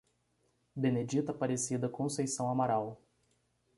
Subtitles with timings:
[0.75, 2.99] Benedita Aparecida Conceição Amaral